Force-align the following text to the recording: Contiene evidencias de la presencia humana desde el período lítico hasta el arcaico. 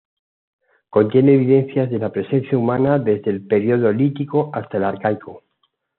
Contiene 0.89 1.35
evidencias 1.35 1.91
de 1.91 1.99
la 1.99 2.11
presencia 2.11 2.57
humana 2.57 2.97
desde 2.97 3.29
el 3.29 3.45
período 3.45 3.91
lítico 3.91 4.49
hasta 4.51 4.77
el 4.77 4.85
arcaico. 4.85 5.43